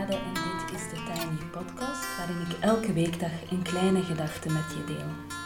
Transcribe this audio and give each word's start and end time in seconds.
En 0.00 0.06
dit 0.08 0.80
is 0.80 0.88
de 0.88 1.02
Tiny 1.12 1.50
Podcast 1.50 2.16
waarin 2.16 2.40
ik 2.40 2.56
elke 2.60 2.92
weekdag 2.92 3.30
een 3.50 3.62
kleine 3.62 4.02
gedachte 4.02 4.52
met 4.52 4.64
je 4.76 4.84
deel. 4.84 5.36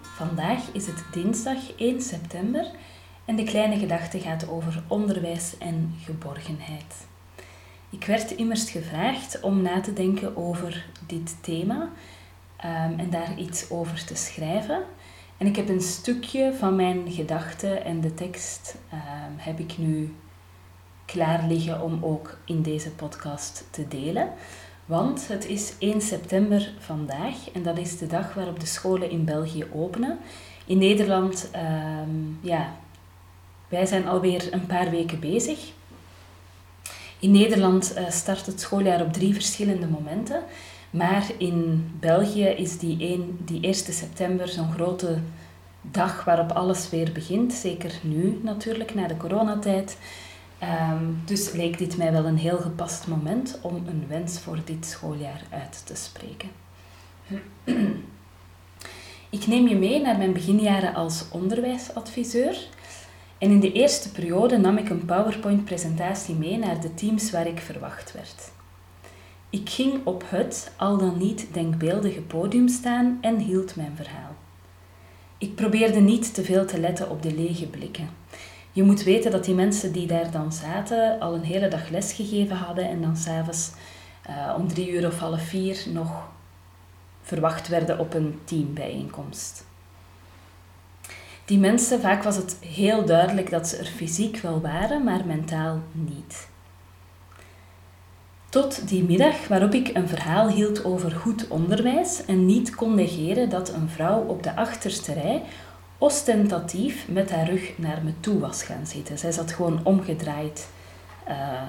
Vandaag 0.00 0.72
is 0.72 0.86
het 0.86 1.04
dinsdag 1.12 1.76
1 1.76 2.02
september 2.02 2.66
en 3.24 3.36
de 3.36 3.42
kleine 3.42 3.78
gedachte 3.78 4.20
gaat 4.20 4.48
over 4.48 4.82
onderwijs 4.88 5.58
en 5.58 5.94
geborgenheid. 6.04 7.06
Ik 7.90 8.04
werd 8.04 8.30
immers 8.30 8.70
gevraagd 8.70 9.40
om 9.40 9.62
na 9.62 9.80
te 9.80 9.92
denken 9.92 10.36
over 10.36 10.86
dit 11.06 11.36
thema 11.42 11.82
um, 12.64 12.98
en 12.98 13.10
daar 13.10 13.38
iets 13.38 13.70
over 13.70 14.04
te 14.04 14.14
schrijven. 14.14 14.82
En 15.36 15.46
ik 15.46 15.56
heb 15.56 15.68
een 15.68 15.80
stukje 15.80 16.54
van 16.58 16.76
mijn 16.76 17.10
gedachten 17.10 17.84
en 17.84 18.00
de 18.00 18.14
tekst 18.14 18.76
um, 18.92 19.34
heb 19.36 19.58
ik 19.58 19.78
nu 19.78 20.14
klaar 21.12 21.44
liggen 21.48 21.82
om 21.82 21.98
ook 22.00 22.38
in 22.44 22.62
deze 22.62 22.90
podcast 22.90 23.64
te 23.70 23.88
delen. 23.88 24.28
Want 24.84 25.28
het 25.28 25.46
is 25.46 25.72
1 25.78 26.00
september 26.00 26.72
vandaag 26.78 27.50
en 27.52 27.62
dat 27.62 27.78
is 27.78 27.98
de 27.98 28.06
dag 28.06 28.34
waarop 28.34 28.60
de 28.60 28.66
scholen 28.66 29.10
in 29.10 29.24
België 29.24 29.64
openen. 29.72 30.18
In 30.66 30.78
Nederland, 30.78 31.50
um, 31.54 32.38
ja, 32.40 32.74
wij 33.68 33.86
zijn 33.86 34.08
alweer 34.08 34.52
een 34.52 34.66
paar 34.66 34.90
weken 34.90 35.20
bezig. 35.20 35.70
In 37.18 37.30
Nederland 37.30 37.94
uh, 37.98 38.10
start 38.10 38.46
het 38.46 38.60
schooljaar 38.60 39.00
op 39.00 39.12
drie 39.12 39.34
verschillende 39.34 39.86
momenten. 39.86 40.42
Maar 40.90 41.26
in 41.38 41.90
België 42.00 42.46
is 42.46 42.78
die, 42.78 43.00
1, 43.00 43.38
die 43.44 43.60
1 43.60 43.74
september 43.74 44.48
zo'n 44.48 44.72
grote 44.72 45.18
dag 45.80 46.24
waarop 46.24 46.50
alles 46.50 46.90
weer 46.90 47.12
begint. 47.12 47.52
Zeker 47.52 47.92
nu 48.02 48.40
natuurlijk, 48.42 48.94
na 48.94 49.06
de 49.06 49.16
coronatijd. 49.16 49.96
Um, 50.62 51.22
dus 51.24 51.52
leek 51.52 51.78
dit 51.78 51.96
mij 51.96 52.12
wel 52.12 52.24
een 52.24 52.38
heel 52.38 52.58
gepast 52.58 53.06
moment 53.06 53.58
om 53.62 53.74
een 53.74 54.04
wens 54.08 54.40
voor 54.40 54.58
dit 54.64 54.86
schooljaar 54.86 55.42
uit 55.50 55.86
te 55.86 55.94
spreken. 55.94 56.48
Ik 59.30 59.46
neem 59.46 59.68
je 59.68 59.76
mee 59.76 60.00
naar 60.00 60.18
mijn 60.18 60.32
beginjaren 60.32 60.94
als 60.94 61.24
onderwijsadviseur. 61.30 62.66
En 63.38 63.50
in 63.50 63.60
de 63.60 63.72
eerste 63.72 64.10
periode 64.12 64.58
nam 64.58 64.76
ik 64.76 64.88
een 64.88 65.04
PowerPoint-presentatie 65.04 66.34
mee 66.34 66.58
naar 66.58 66.80
de 66.80 66.94
teams 66.94 67.30
waar 67.30 67.46
ik 67.46 67.58
verwacht 67.60 68.12
werd. 68.12 68.50
Ik 69.50 69.68
ging 69.68 70.06
op 70.06 70.24
het 70.26 70.72
al 70.76 70.98
dan 70.98 71.18
niet 71.18 71.46
denkbeeldige 71.52 72.20
podium 72.20 72.68
staan 72.68 73.18
en 73.20 73.38
hield 73.38 73.76
mijn 73.76 73.92
verhaal. 73.96 74.34
Ik 75.38 75.54
probeerde 75.54 76.00
niet 76.00 76.34
te 76.34 76.44
veel 76.44 76.66
te 76.66 76.80
letten 76.80 77.10
op 77.10 77.22
de 77.22 77.34
lege 77.34 77.66
blikken. 77.66 78.21
Je 78.72 78.82
moet 78.82 79.02
weten 79.02 79.30
dat 79.30 79.44
die 79.44 79.54
mensen 79.54 79.92
die 79.92 80.06
daar 80.06 80.30
dan 80.30 80.52
zaten 80.52 81.20
al 81.20 81.34
een 81.34 81.44
hele 81.44 81.68
dag 81.68 81.88
les 81.88 82.12
gegeven 82.12 82.56
hadden 82.56 82.88
en 82.88 83.02
dan 83.02 83.16
s'avonds 83.16 83.70
uh, 84.30 84.54
om 84.58 84.68
drie 84.68 84.90
uur 84.90 85.06
of 85.06 85.18
half 85.18 85.42
vier 85.42 85.84
nog 85.92 86.28
verwacht 87.22 87.68
werden 87.68 87.98
op 87.98 88.14
een 88.14 88.40
teambijeenkomst. 88.44 89.64
Die 91.44 91.58
mensen, 91.58 92.00
vaak 92.00 92.22
was 92.22 92.36
het 92.36 92.56
heel 92.60 93.04
duidelijk 93.04 93.50
dat 93.50 93.68
ze 93.68 93.76
er 93.76 93.86
fysiek 93.86 94.36
wel 94.36 94.60
waren, 94.60 95.04
maar 95.04 95.26
mentaal 95.26 95.80
niet. 95.92 96.48
Tot 98.48 98.88
die 98.88 99.04
middag 99.04 99.48
waarop 99.48 99.72
ik 99.72 99.96
een 99.96 100.08
verhaal 100.08 100.48
hield 100.48 100.84
over 100.84 101.10
goed 101.10 101.48
onderwijs 101.48 102.24
en 102.24 102.46
niet 102.46 102.74
kon 102.74 102.94
negeren 102.94 103.48
dat 103.48 103.72
een 103.72 103.88
vrouw 103.88 104.20
op 104.20 104.42
de 104.42 104.56
achterste 104.56 105.12
rij 105.12 105.42
ostentatief 106.02 107.08
met 107.08 107.30
haar 107.30 107.48
rug 107.48 107.78
naar 107.78 108.00
me 108.04 108.12
toe 108.20 108.38
was 108.38 108.62
gaan 108.62 108.86
zitten. 108.86 109.18
Zij 109.18 109.32
zat 109.32 109.52
gewoon 109.52 109.80
omgedraaid 109.82 110.68
uh, 111.28 111.62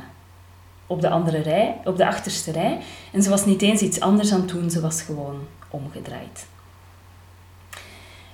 op 0.87 1.01
de 1.01 1.09
andere 1.09 1.41
rij, 1.41 1.81
op 1.83 1.97
de 1.97 2.05
achterste 2.05 2.51
rij. 2.51 2.79
En 3.11 3.23
ze 3.23 3.29
was 3.29 3.45
niet 3.45 3.61
eens 3.61 3.81
iets 3.81 3.99
anders 3.99 4.33
aan 4.33 4.39
het 4.39 4.49
doen, 4.49 4.69
ze 4.69 4.81
was 4.81 5.01
gewoon 5.01 5.47
omgedraaid. 5.69 6.45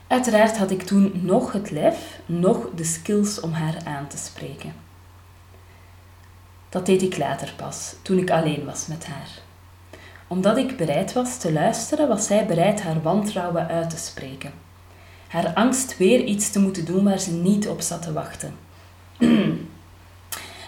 Uiteraard 0.08 0.58
had 0.58 0.72
ik 0.72 0.82
toen 0.82 1.12
nog 1.14 1.52
het 1.52 1.72
lef, 1.72 2.20
nog 2.26 2.70
de 2.76 2.84
skills 2.84 3.40
om 3.40 3.52
haar 3.52 3.78
aan 3.86 4.08
te 4.08 4.18
spreken. 4.18 4.74
Dat 6.70 6.86
deed 6.86 7.02
ik 7.02 7.18
later 7.18 7.54
pas, 7.56 7.96
toen 8.02 8.18
ik 8.18 8.32
alleen 8.32 8.66
was 8.66 8.88
met 8.88 9.06
haar. 9.06 9.30
Omdat 10.28 10.58
ik 10.58 10.78
bereid 10.78 11.14
was 11.14 11.38
te 11.38 11.54
luisteren, 11.54 12.08
was 12.08 12.26
zij 12.26 12.46
bereid 12.46 12.82
haar 12.82 13.02
wantrouwen 13.02 13.68
uit 13.68 13.90
te 13.90 13.98
spreken. 13.98 14.68
Haar 15.30 15.54
angst 15.54 15.98
weer 15.98 16.24
iets 16.24 16.50
te 16.52 16.60
moeten 16.60 16.86
doen 16.86 17.04
waar 17.04 17.20
ze 17.20 17.32
niet 17.32 17.68
op 17.68 17.82
zat 17.82 18.02
te 18.02 18.14
wachten. 18.14 18.54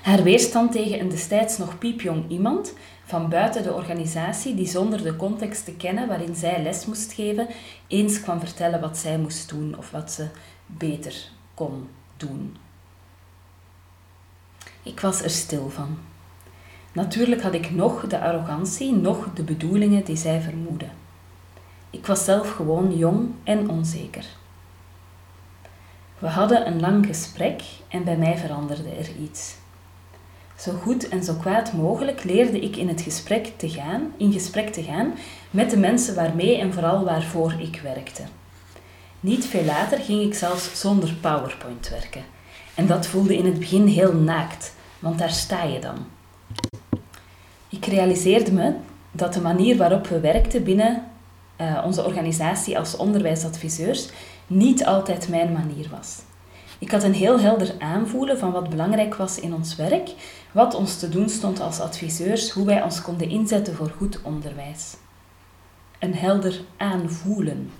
haar 0.03 0.23
weerstand 0.23 0.72
tegen 0.72 0.99
een 0.99 1.09
destijds 1.09 1.57
nog 1.57 1.77
piepjong 1.77 2.29
iemand 2.29 2.73
van 3.05 3.29
buiten 3.29 3.63
de 3.63 3.73
organisatie 3.73 4.55
die 4.55 4.67
zonder 4.67 5.03
de 5.03 5.16
context 5.16 5.66
te 5.66 5.72
kennen 5.72 6.07
waarin 6.07 6.35
zij 6.35 6.63
les 6.63 6.85
moest 6.85 7.13
geven, 7.13 7.47
eens 7.88 8.22
kwam 8.22 8.39
vertellen 8.39 8.79
wat 8.81 8.97
zij 8.97 9.17
moest 9.17 9.49
doen 9.49 9.77
of 9.77 9.91
wat 9.91 10.11
ze 10.11 10.27
beter 10.66 11.29
kon 11.53 11.88
doen. 12.17 12.57
Ik 14.83 14.99
was 14.99 15.22
er 15.22 15.29
stil 15.29 15.69
van. 15.69 15.97
Natuurlijk 16.91 17.41
had 17.41 17.53
ik 17.53 17.72
nog 17.72 18.07
de 18.07 18.19
arrogantie, 18.19 18.93
nog 18.93 19.33
de 19.33 19.43
bedoelingen 19.43 20.05
die 20.05 20.17
zij 20.17 20.41
vermoedde. 20.41 20.88
Ik 21.89 22.05
was 22.05 22.25
zelf 22.25 22.51
gewoon 22.51 22.97
jong 22.97 23.29
en 23.43 23.69
onzeker. 23.69 24.25
We 26.22 26.28
hadden 26.28 26.68
een 26.68 26.80
lang 26.80 27.06
gesprek 27.06 27.62
en 27.88 28.04
bij 28.04 28.18
mij 28.18 28.38
veranderde 28.38 28.90
er 28.90 29.09
iets. 29.24 29.56
Zo 30.58 30.72
goed 30.72 31.09
en 31.09 31.24
zo 31.24 31.34
kwaad 31.34 31.74
mogelijk 31.74 32.24
leerde 32.24 32.59
ik 32.59 32.76
in 32.76 32.88
het 32.88 33.02
gesprek 33.02 33.54
te 33.58 33.70
gaan, 33.70 34.14
in 34.18 34.32
gesprek 34.32 34.70
te 34.70 34.84
gaan 34.84 35.14
met 35.52 35.70
de 35.70 35.78
mensen 35.78 36.16
waarmee 36.16 36.58
en 36.58 36.74
vooral 36.74 37.04
waarvoor 37.04 37.54
ik 37.58 37.80
werkte. 37.84 38.22
Niet 39.20 39.46
veel 39.46 39.64
later 39.64 39.98
ging 39.98 40.22
ik 40.22 40.34
zelfs 40.34 40.80
zonder 40.80 41.14
PowerPoint 41.22 41.90
werken. 41.90 42.24
En 42.76 42.88
dat 42.88 43.08
voelde 43.08 43.38
in 43.38 43.46
het 43.46 43.59
begin 43.59 43.88
heel 43.88 44.14
naakt, 44.14 44.74
want 45.00 45.20
daar 45.20 45.32
sta 45.32 45.64
je 45.64 45.80
dan. 45.80 45.98
Ik 47.70 47.86
realiseerde 47.86 48.52
me 48.52 48.74
dat 49.12 49.34
de 49.34 49.42
manier 49.42 49.78
waarop 49.78 50.08
we 50.08 50.20
werkten 50.20 50.64
binnen 50.64 51.03
uh, 51.62 51.84
onze 51.86 52.06
organisatie 52.06 52.78
als 52.78 52.98
onderwijsadviseurs 52.98 54.09
niet 54.51 54.85
altijd 54.85 55.29
mijn 55.29 55.51
manier 55.51 55.89
was. 55.89 56.19
Ik 56.79 56.91
had 56.91 57.03
een 57.03 57.13
heel 57.13 57.39
helder 57.39 57.75
aanvoelen 57.79 58.38
van 58.38 58.51
wat 58.51 58.69
belangrijk 58.69 59.16
was 59.16 59.39
in 59.39 59.53
ons 59.53 59.75
werk, 59.75 60.09
wat 60.51 60.75
ons 60.75 61.00
te 61.00 61.09
doen 61.09 61.29
stond 61.29 61.59
als 61.59 61.79
adviseurs, 61.79 62.51
hoe 62.51 62.66
wij 62.66 62.84
ons 62.84 63.01
konden 63.01 63.29
inzetten 63.29 63.75
voor 63.75 63.94
goed 63.97 64.22
onderwijs. 64.22 64.95
Een 66.00 66.16
helder 66.16 66.61
aanvoelen. 66.78 67.72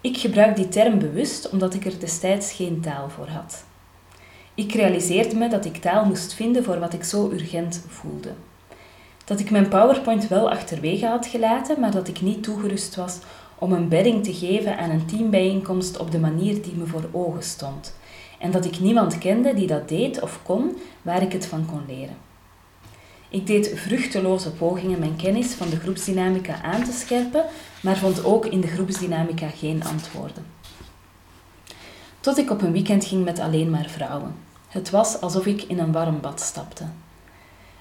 Ik 0.00 0.16
gebruik 0.16 0.56
die 0.56 0.68
term 0.68 0.98
bewust 0.98 1.50
omdat 1.50 1.74
ik 1.74 1.84
er 1.84 2.00
destijds 2.00 2.52
geen 2.52 2.80
taal 2.80 3.08
voor 3.08 3.28
had. 3.28 3.64
Ik 4.54 4.72
realiseerde 4.72 5.36
me 5.36 5.48
dat 5.48 5.64
ik 5.64 5.76
taal 5.76 6.04
moest 6.04 6.34
vinden 6.34 6.64
voor 6.64 6.78
wat 6.78 6.92
ik 6.92 7.04
zo 7.04 7.30
urgent 7.30 7.84
voelde. 7.88 8.32
Dat 9.24 9.40
ik 9.40 9.50
mijn 9.50 9.68
PowerPoint 9.68 10.28
wel 10.28 10.50
achterwege 10.50 11.06
had 11.06 11.26
gelaten, 11.26 11.80
maar 11.80 11.90
dat 11.90 12.08
ik 12.08 12.20
niet 12.20 12.42
toegerust 12.42 12.94
was 12.94 13.18
om 13.58 13.72
een 13.72 13.88
bedding 13.88 14.24
te 14.24 14.34
geven 14.34 14.78
aan 14.78 14.90
een 14.90 15.06
teambijeenkomst 15.06 15.98
op 15.98 16.10
de 16.10 16.18
manier 16.18 16.62
die 16.62 16.74
me 16.74 16.86
voor 16.86 17.08
ogen 17.12 17.42
stond. 17.42 17.96
En 18.38 18.50
dat 18.50 18.64
ik 18.64 18.80
niemand 18.80 19.18
kende 19.18 19.54
die 19.54 19.66
dat 19.66 19.88
deed 19.88 20.22
of 20.22 20.40
kon, 20.42 20.76
waar 21.02 21.22
ik 21.22 21.32
het 21.32 21.46
van 21.46 21.66
kon 21.66 21.82
leren. 21.86 22.16
Ik 23.28 23.46
deed 23.46 23.72
vruchteloze 23.74 24.52
pogingen 24.52 24.98
mijn 24.98 25.16
kennis 25.16 25.46
van 25.46 25.68
de 25.68 25.76
groepsdynamica 25.76 26.62
aan 26.62 26.84
te 26.84 26.92
scherpen, 26.92 27.44
maar 27.82 27.96
vond 27.96 28.24
ook 28.24 28.46
in 28.46 28.60
de 28.60 28.66
groepsdynamica 28.66 29.48
geen 29.48 29.84
antwoorden. 29.84 30.46
Tot 32.20 32.38
ik 32.38 32.50
op 32.50 32.62
een 32.62 32.72
weekend 32.72 33.04
ging 33.04 33.24
met 33.24 33.38
alleen 33.38 33.70
maar 33.70 33.88
vrouwen. 33.88 34.34
Het 34.68 34.90
was 34.90 35.20
alsof 35.20 35.46
ik 35.46 35.62
in 35.62 35.78
een 35.78 35.92
warm 35.92 36.20
bad 36.20 36.40
stapte. 36.40 36.84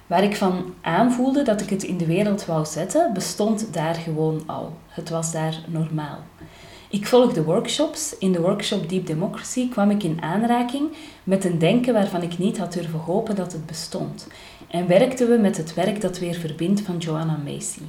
Waar 0.07 0.23
ik 0.23 0.35
van 0.35 0.73
aanvoelde 0.81 1.41
dat 1.41 1.61
ik 1.61 1.69
het 1.69 1.83
in 1.83 1.97
de 1.97 2.05
wereld 2.05 2.45
wou 2.45 2.65
zetten, 2.65 3.13
bestond 3.13 3.73
daar 3.73 3.95
gewoon 3.95 4.43
al. 4.45 4.73
Het 4.87 5.09
was 5.09 5.31
daar 5.31 5.59
normaal. 5.67 6.19
Ik 6.89 7.07
volgde 7.07 7.43
workshops. 7.43 8.17
In 8.17 8.31
de 8.31 8.41
workshop 8.41 8.89
Deep 8.89 9.05
Democracy 9.05 9.69
kwam 9.69 9.89
ik 9.89 10.03
in 10.03 10.21
aanraking 10.21 10.89
met 11.23 11.45
een 11.45 11.59
denken 11.59 11.93
waarvan 11.93 12.21
ik 12.21 12.37
niet 12.37 12.57
had 12.57 12.73
durven 12.73 12.99
hopen 12.99 13.35
dat 13.35 13.51
het 13.51 13.65
bestond. 13.65 14.27
En 14.67 14.87
werkten 14.87 15.29
we 15.29 15.37
met 15.37 15.57
het 15.57 15.73
werk 15.73 16.01
dat 16.01 16.19
weer 16.19 16.33
verbindt 16.33 16.81
van 16.81 16.97
Joanna 16.97 17.39
Macy. 17.43 17.81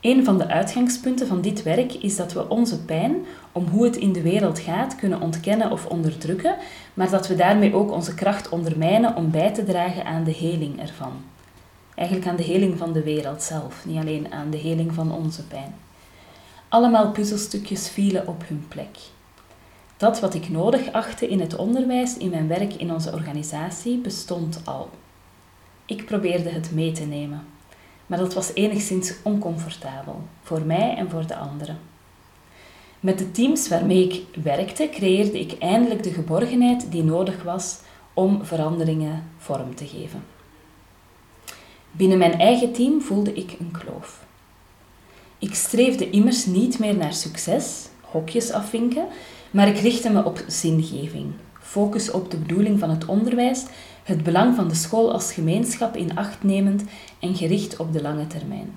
Een 0.00 0.24
van 0.24 0.38
de 0.38 0.48
uitgangspunten 0.48 1.26
van 1.26 1.40
dit 1.40 1.62
werk 1.62 1.92
is 1.92 2.16
dat 2.16 2.32
we 2.32 2.48
onze 2.48 2.84
pijn 2.84 3.16
om 3.52 3.66
hoe 3.66 3.84
het 3.84 3.96
in 3.96 4.12
de 4.12 4.22
wereld 4.22 4.58
gaat 4.58 4.96
kunnen 4.96 5.20
ontkennen 5.20 5.70
of 5.70 5.86
onderdrukken, 5.86 6.56
maar 6.94 7.10
dat 7.10 7.28
we 7.28 7.34
daarmee 7.34 7.74
ook 7.74 7.90
onze 7.90 8.14
kracht 8.14 8.48
ondermijnen 8.48 9.16
om 9.16 9.30
bij 9.30 9.54
te 9.54 9.64
dragen 9.64 10.04
aan 10.04 10.24
de 10.24 10.32
heling 10.32 10.80
ervan. 10.80 11.12
Eigenlijk 11.94 12.28
aan 12.28 12.36
de 12.36 12.42
heling 12.42 12.78
van 12.78 12.92
de 12.92 13.02
wereld 13.02 13.42
zelf, 13.42 13.84
niet 13.86 13.98
alleen 13.98 14.32
aan 14.32 14.50
de 14.50 14.56
heling 14.56 14.94
van 14.94 15.12
onze 15.12 15.46
pijn. 15.46 15.74
Allemaal 16.68 17.10
puzzelstukjes 17.10 17.88
vielen 17.88 18.26
op 18.26 18.42
hun 18.46 18.64
plek. 18.68 18.98
Dat 19.96 20.20
wat 20.20 20.34
ik 20.34 20.48
nodig 20.48 20.92
achtte 20.92 21.28
in 21.28 21.40
het 21.40 21.56
onderwijs, 21.56 22.16
in 22.16 22.30
mijn 22.30 22.48
werk 22.48 22.74
in 22.74 22.92
onze 22.92 23.12
organisatie, 23.12 23.98
bestond 23.98 24.60
al. 24.64 24.90
Ik 25.86 26.04
probeerde 26.04 26.48
het 26.48 26.70
mee 26.72 26.92
te 26.92 27.04
nemen. 27.04 27.44
maar 28.06 28.18
dat 28.18 28.34
was 28.34 28.54
enigszins 28.54 29.14
oncomfortabel, 29.22 30.20
voor 30.42 30.62
mij 30.62 30.96
en 30.96 31.10
voor 31.10 31.26
de 31.26 31.36
anderen. 31.36 31.78
Met 33.02 33.18
de 33.18 33.30
teams 33.30 33.68
waarmee 33.68 34.08
ik 34.08 34.42
werkte, 34.42 34.88
creëerde 34.92 35.40
ik 35.40 35.58
eindelijk 35.58 36.02
de 36.02 36.12
geborgenheid 36.12 36.90
die 36.90 37.02
nodig 37.02 37.42
was 37.42 37.78
om 38.14 38.44
veranderingen 38.44 39.24
vorm 39.38 39.74
te 39.74 39.86
geven. 39.86 40.24
Binnen 41.90 42.18
mijn 42.18 42.38
eigen 42.38 42.72
team 42.72 43.00
voelde 43.00 43.32
ik 43.32 43.56
een 43.58 43.70
kloof. 43.70 44.24
Ik 45.38 45.54
streefde 45.54 46.10
immers 46.10 46.46
niet 46.46 46.78
meer 46.78 46.96
naar 46.96 47.14
succes, 47.14 47.88
hokjes 48.00 48.50
afvinken, 48.50 49.06
maar 49.50 49.68
ik 49.68 49.78
richtte 49.78 50.10
me 50.10 50.24
op 50.24 50.44
zingeving, 50.46 51.32
focus 51.60 52.10
op 52.10 52.30
de 52.30 52.36
bedoeling 52.36 52.78
van 52.78 52.90
het 52.90 53.04
onderwijs, 53.04 53.64
het 54.02 54.22
belang 54.22 54.54
van 54.54 54.68
de 54.68 54.74
school 54.74 55.12
als 55.12 55.32
gemeenschap 55.32 55.96
in 55.96 56.16
acht 56.16 56.42
nemend 56.42 56.84
en 57.18 57.34
gericht 57.34 57.76
op 57.76 57.92
de 57.92 58.02
lange 58.02 58.26
termijn. 58.26 58.74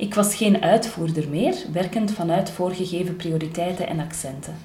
Ik 0.00 0.14
was 0.14 0.34
geen 0.34 0.62
uitvoerder 0.62 1.28
meer, 1.28 1.54
werkend 1.72 2.10
vanuit 2.10 2.50
voorgegeven 2.50 3.16
prioriteiten 3.16 3.88
en 3.88 4.00
accenten. 4.00 4.56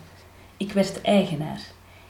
Ik 0.58 0.72
werd 0.72 1.02
eigenaar 1.02 1.62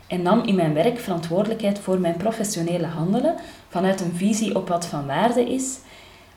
en 0.08 0.22
nam 0.22 0.44
in 0.44 0.56
mijn 0.56 0.74
werk 0.74 1.00
verantwoordelijkheid 1.00 1.80
voor 1.80 2.00
mijn 2.00 2.18
professionele 2.18 2.86
handelen 2.86 3.36
vanuit 3.70 4.02
een 4.02 4.16
visie 4.16 4.56
op 4.56 4.68
wat 4.68 4.86
van 4.86 5.06
waarde 5.06 5.54
is, 5.54 5.78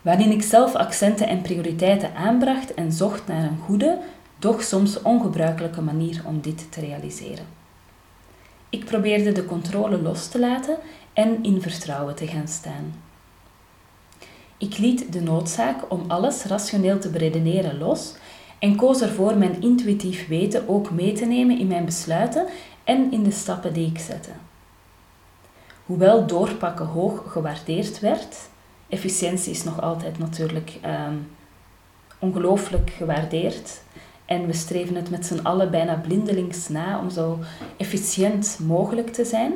waarin 0.02 0.31
ik 0.31 0.43
zelf 0.43 0.75
accenten 0.75 1.29
en 1.29 1.43
prioriteiten 1.43 2.14
aanbracht 2.14 2.75
en 2.75 2.93
zocht 2.93 3.26
naar 3.26 3.43
een 3.43 3.58
goede, 3.64 3.99
doch 4.38 4.62
soms 4.62 5.02
ongebruikelijke 5.02 5.81
manier 5.81 6.23
om 6.25 6.41
dit 6.41 6.73
te 6.73 6.81
realiseren. 6.81 7.46
Ik 8.69 8.84
probeerde 8.84 9.32
de 9.32 9.44
controle 9.44 10.02
los 10.02 10.29
te 10.29 10.38
laten 10.38 10.76
en 11.12 11.43
in 11.43 11.62
vertrouwen 11.62 12.14
te 12.14 12.26
gaan 12.26 12.49
staan. 12.49 13.07
Ik 14.58 14.78
liet 14.78 15.12
de 15.12 15.20
noodzaak 15.20 15.93
om 15.93 16.05
alles 16.06 16.44
rationeel 16.44 16.99
te 16.99 17.10
beredeneren 17.10 17.78
los 17.78 18.14
en 18.58 18.76
koos 18.76 19.00
ervoor 19.00 19.37
mijn 19.37 19.62
intuïtief 19.62 20.28
weten 20.28 20.69
ook 20.69 20.90
mee 20.90 21.12
te 21.12 21.25
nemen 21.25 21.58
in 21.58 21.66
mijn 21.66 21.84
besluiten 21.84 22.46
en 22.84 23.12
in 23.12 23.22
de 23.22 23.31
stappen 23.31 23.72
die 23.72 23.87
ik 23.87 23.99
zette. 23.99 24.31
Hoewel 25.87 26.26
doorpakken 26.26 26.87
hoog 26.87 27.22
gewaardeerd 27.26 28.00
werd, 28.00 28.37
efficiëntie 28.88 29.52
is 29.52 29.64
nog 29.64 29.81
altijd 29.81 30.19
natuurlijk 30.19 30.78
um, 30.84 31.28
ongelooflijk 32.19 32.90
gewaardeerd. 32.90 33.82
En 34.25 34.46
we 34.46 34.52
streven 34.52 34.94
het 34.94 35.10
met 35.10 35.26
z'n 35.26 35.40
allen 35.43 35.70
bijna 35.70 35.94
blindelings 35.94 36.69
na 36.69 37.00
om 37.00 37.10
zo 37.10 37.38
efficiënt 37.76 38.58
mogelijk 38.66 39.12
te 39.12 39.25
zijn. 39.25 39.52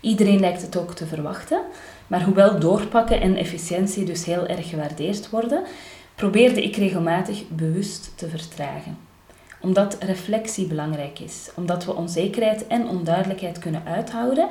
Iedereen 0.00 0.40
lijkt 0.40 0.62
het 0.62 0.76
ook 0.76 0.94
te 0.94 1.06
verwachten, 1.06 1.60
maar 2.06 2.24
hoewel 2.24 2.58
doorpakken 2.58 3.20
en 3.20 3.36
efficiëntie 3.36 4.04
dus 4.04 4.24
heel 4.24 4.46
erg 4.46 4.68
gewaardeerd 4.68 5.30
worden, 5.30 5.62
probeerde 6.14 6.62
ik 6.62 6.76
regelmatig 6.76 7.48
bewust 7.48 8.12
te 8.14 8.28
vertragen. 8.28 8.98
Omdat 9.60 9.96
reflectie 10.00 10.66
belangrijk 10.66 11.18
is, 11.18 11.50
omdat 11.54 11.84
we 11.84 11.94
onzekerheid 11.94 12.66
en 12.66 12.88
onduidelijkheid 12.88 13.58
kunnen 13.58 13.82
uithouden 13.84 14.48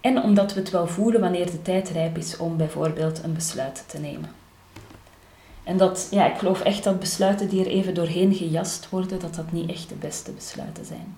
en 0.00 0.22
omdat 0.22 0.54
we 0.54 0.60
het 0.60 0.70
wel 0.70 0.86
voelen 0.86 1.20
wanneer 1.20 1.50
de 1.50 1.62
tijd 1.62 1.88
rijp 1.88 2.16
is 2.16 2.36
om 2.36 2.56
bijvoorbeeld 2.56 3.22
een 3.24 3.34
besluit 3.34 3.84
te 3.86 3.98
nemen. 3.98 4.30
En 5.64 5.76
dat, 5.76 6.08
ja, 6.10 6.32
ik 6.32 6.38
geloof 6.38 6.60
echt 6.60 6.84
dat 6.84 7.00
besluiten 7.00 7.48
die 7.48 7.64
er 7.64 7.70
even 7.70 7.94
doorheen 7.94 8.34
gejast 8.34 8.88
worden, 8.88 9.20
dat 9.20 9.34
dat 9.34 9.52
niet 9.52 9.70
echt 9.70 9.88
de 9.88 9.94
beste 9.94 10.32
besluiten 10.32 10.84
zijn. 10.84 11.16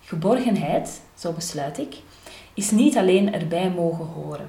Geborgenheid, 0.00 1.00
zo 1.14 1.32
besluit 1.32 1.78
ik, 1.78 1.96
is 2.54 2.70
niet 2.70 2.96
alleen 2.96 3.32
erbij 3.34 3.70
mogen 3.70 4.06
horen. 4.06 4.48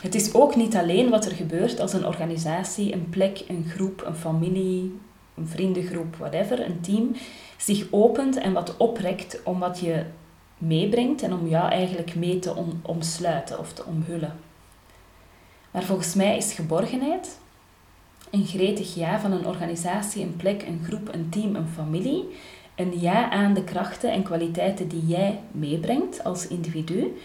Het 0.00 0.14
is 0.14 0.34
ook 0.34 0.56
niet 0.56 0.76
alleen 0.76 1.10
wat 1.10 1.24
er 1.24 1.32
gebeurt 1.32 1.80
als 1.80 1.92
een 1.92 2.06
organisatie, 2.06 2.92
een 2.92 3.08
plek, 3.10 3.44
een 3.48 3.64
groep, 3.68 4.02
een 4.06 4.16
familie, 4.16 4.98
een 5.34 5.48
vriendengroep, 5.48 6.16
whatever, 6.16 6.66
een 6.66 6.80
team, 6.80 7.16
zich 7.56 7.86
opent 7.90 8.36
en 8.36 8.52
wat 8.52 8.76
oprekt 8.76 9.40
om 9.44 9.58
wat 9.58 9.80
je 9.80 10.04
meebrengt 10.58 11.22
en 11.22 11.32
om 11.32 11.48
jou 11.48 11.70
eigenlijk 11.70 12.14
mee 12.14 12.38
te 12.38 12.54
omsluiten 12.82 13.58
of 13.58 13.72
te 13.72 13.84
omhullen. 13.84 14.36
Maar 15.70 15.82
volgens 15.82 16.14
mij 16.14 16.36
is 16.36 16.52
geborgenheid 16.52 17.38
een 18.30 18.46
gretig 18.46 18.94
ja 18.94 19.20
van 19.20 19.32
een 19.32 19.46
organisatie, 19.46 20.22
een 20.22 20.36
plek, 20.36 20.62
een 20.62 20.80
groep, 20.84 21.14
een 21.14 21.28
team, 21.28 21.54
een 21.56 21.68
familie. 21.68 22.24
Een 22.82 23.00
ja 23.00 23.30
aan 23.30 23.54
de 23.54 23.64
krachten 23.64 24.12
en 24.12 24.22
kwaliteiten 24.22 24.88
die 24.88 25.06
jij 25.06 25.40
meebrengt 25.50 26.24
als 26.24 26.46
individu, 26.46 27.16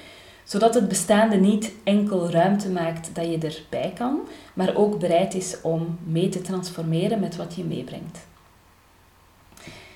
zodat 0.44 0.74
het 0.74 0.88
bestaande 0.88 1.36
niet 1.36 1.72
enkel 1.84 2.30
ruimte 2.30 2.70
maakt 2.70 3.10
dat 3.16 3.26
je 3.26 3.38
erbij 3.38 3.92
kan, 3.96 4.20
maar 4.54 4.76
ook 4.76 5.00
bereid 5.00 5.34
is 5.34 5.62
om 5.62 5.98
mee 6.04 6.30
te 6.30 6.42
transformeren 6.42 7.20
met 7.20 7.36
wat 7.36 7.56
je 7.56 7.64
meebrengt. 7.64 8.26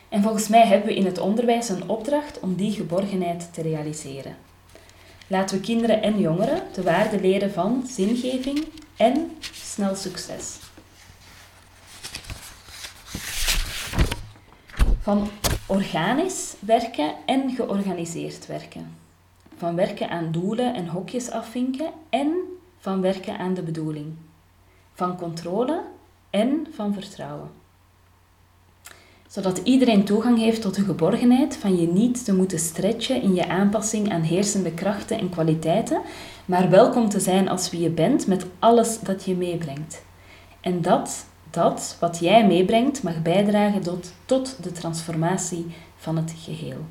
En 0.10 0.22
volgens 0.22 0.48
mij 0.48 0.68
hebben 0.68 0.88
we 0.88 0.96
in 0.96 1.06
het 1.06 1.20
onderwijs 1.20 1.70
een 1.70 1.90
opdracht 1.90 2.40
om 2.40 2.56
die 2.56 2.72
geborgenheid 2.72 3.54
te 3.54 3.62
realiseren. 3.62 4.36
Laten 5.28 5.58
we 5.58 5.64
kinderen 5.64 6.02
en 6.02 6.20
jongeren 6.20 6.62
de 6.74 6.84
waarde 6.84 7.20
leren 7.20 7.52
van 7.52 7.84
zingeving 7.88 8.66
en 8.98 9.32
snel 9.54 9.96
succes. 9.96 10.71
Van 15.12 15.28
organisch 15.66 16.56
werken 16.60 17.14
en 17.26 17.50
georganiseerd 17.50 18.48
werken. 18.48 18.98
Van 19.56 19.76
werken 19.76 20.10
aan 20.10 20.32
doelen 20.32 20.76
en 20.76 20.88
hokjes 20.88 21.32
afvinken 21.32 21.92
en 22.10 22.34
van 22.80 23.02
werken 23.02 23.38
aan 23.38 23.54
de 23.54 23.62
bedoeling. 23.62 24.14
Van 24.94 25.18
controle 25.18 25.82
en 26.30 26.68
van 26.76 26.94
vertrouwen 26.94 27.50
zodat 29.28 29.58
iedereen 29.58 30.04
toegang 30.06 30.38
heeft 30.38 30.62
tot 30.62 30.76
de 30.76 30.84
geborgenheid 30.84 31.56
van 31.56 31.76
je 31.76 31.88
niet 31.88 32.26
te 32.26 32.36
moeten 32.36 32.60
stretchen 32.60 33.22
in 33.22 33.36
je 33.36 33.48
aanpassing 33.48 34.12
aan 34.12 34.22
heersende 34.22 34.72
krachten 34.74 35.20
en 35.20 35.30
kwaliteiten, 35.30 36.02
maar 36.46 36.70
welkom 36.70 37.10
te 37.10 37.20
zijn 37.20 37.50
als 37.50 37.70
wie 37.70 37.82
je 37.82 37.90
bent 37.90 38.28
met 38.28 38.46
alles 38.60 39.00
dat 39.00 39.24
je 39.24 39.36
meebrengt. 39.36 40.04
En 40.62 40.82
dat, 40.82 41.26
dat 41.52 41.98
wat 42.00 42.20
jij 42.20 42.48
meebrengt, 42.48 43.04
mag 43.04 43.22
bijdragen 43.22 43.82
tot, 43.82 44.14
tot 44.26 44.64
de 44.64 44.72
transformatie 44.72 45.66
van 45.96 46.18
het 46.18 46.34
geheel. 46.38 46.86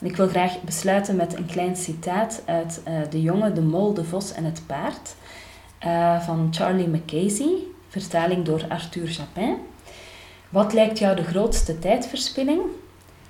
En 0.00 0.06
ik 0.06 0.16
wil 0.16 0.28
graag 0.28 0.62
besluiten 0.62 1.16
met 1.16 1.36
een 1.36 1.46
klein 1.46 1.76
citaat 1.76 2.42
uit 2.46 2.82
uh, 2.88 2.94
De 3.10 3.22
jongen, 3.22 3.54
de 3.54 3.62
mol, 3.62 3.94
de 3.94 4.04
vos 4.04 4.32
en 4.32 4.44
het 4.44 4.62
paard 4.66 5.14
uh, 5.86 6.20
van 6.20 6.48
Charlie 6.50 6.88
Mackenzie, 6.88 7.74
vertaling 7.88 8.44
door 8.44 8.64
Arthur 8.68 9.08
Japin. 9.08 9.56
Wat 10.48 10.72
lijkt 10.72 10.98
jou 10.98 11.16
de 11.16 11.24
grootste 11.24 11.78
tijdverspilling? 11.78 12.60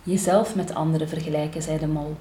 Jezelf 0.02 0.54
met 0.54 0.75
anderen 0.75 1.08
vergelijken, 1.08 1.62
zei 1.62 1.78
de 1.78 1.87
mol. 1.87 2.16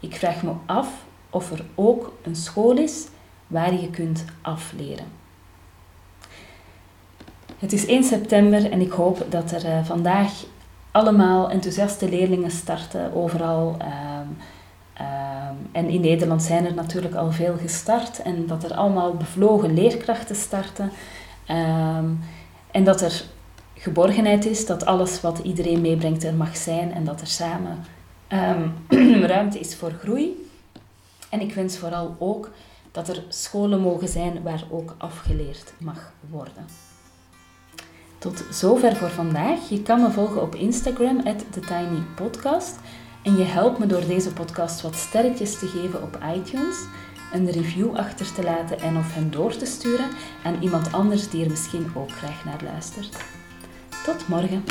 Ik 0.00 0.14
vraag 0.14 0.42
me 0.42 0.52
af 0.66 0.88
of 1.30 1.50
er 1.52 1.64
ook 1.74 2.12
een 2.22 2.36
school 2.36 2.76
is 2.76 3.06
waar 3.46 3.72
je 3.72 3.90
kunt 3.90 4.24
afleren. 4.42 5.19
Het 7.60 7.72
is 7.72 7.86
1 7.86 8.04
september 8.04 8.70
en 8.70 8.80
ik 8.80 8.92
hoop 8.92 9.26
dat 9.28 9.50
er 9.52 9.64
uh, 9.64 9.84
vandaag 9.84 10.32
allemaal 10.90 11.50
enthousiaste 11.50 12.08
leerlingen 12.08 12.50
starten, 12.50 13.14
overal. 13.14 13.76
Um, 13.80 14.36
um, 15.06 15.68
en 15.72 15.88
in 15.88 16.00
Nederland 16.00 16.42
zijn 16.42 16.66
er 16.66 16.74
natuurlijk 16.74 17.14
al 17.14 17.32
veel 17.32 17.56
gestart 17.60 18.22
en 18.22 18.46
dat 18.46 18.64
er 18.64 18.74
allemaal 18.74 19.14
bevlogen 19.14 19.74
leerkrachten 19.74 20.36
starten. 20.36 20.90
Um, 21.50 22.20
en 22.70 22.84
dat 22.84 23.00
er 23.00 23.24
geborgenheid 23.74 24.46
is, 24.46 24.66
dat 24.66 24.86
alles 24.86 25.20
wat 25.20 25.38
iedereen 25.38 25.80
meebrengt 25.80 26.24
er 26.24 26.34
mag 26.34 26.56
zijn 26.56 26.92
en 26.92 27.04
dat 27.04 27.20
er 27.20 27.26
samen 27.26 27.84
ruimte 29.34 29.58
is 29.58 29.74
voor 29.74 29.92
groei. 29.92 30.50
En 31.30 31.40
ik 31.40 31.54
wens 31.54 31.78
vooral 31.78 32.16
ook 32.18 32.50
dat 32.92 33.08
er 33.08 33.24
scholen 33.28 33.80
mogen 33.80 34.08
zijn 34.08 34.42
waar 34.42 34.64
ook 34.70 34.94
afgeleerd 34.98 35.72
mag 35.78 36.12
worden. 36.30 36.89
Tot 38.20 38.44
zover 38.50 38.96
voor 38.96 39.10
vandaag. 39.10 39.68
Je 39.68 39.82
kan 39.82 40.00
me 40.00 40.10
volgen 40.10 40.42
op 40.42 40.54
Instagram, 40.54 41.22
TheTinyPodcast. 41.50 42.78
En 43.22 43.36
je 43.36 43.44
helpt 43.44 43.78
me 43.78 43.86
door 43.86 44.06
deze 44.06 44.32
podcast 44.32 44.80
wat 44.80 44.96
sterretjes 44.96 45.58
te 45.58 45.66
geven 45.66 46.02
op 46.02 46.18
iTunes, 46.34 46.76
een 47.32 47.50
review 47.50 47.96
achter 47.96 48.32
te 48.32 48.42
laten 48.42 48.80
en 48.80 48.96
of 48.96 49.14
hem 49.14 49.30
door 49.30 49.56
te 49.56 49.66
sturen 49.66 50.08
aan 50.44 50.62
iemand 50.62 50.92
anders 50.92 51.28
die 51.28 51.44
er 51.44 51.50
misschien 51.50 51.90
ook 51.94 52.10
graag 52.10 52.44
naar 52.44 52.60
luistert. 52.62 53.16
Tot 54.04 54.28
morgen. 54.28 54.64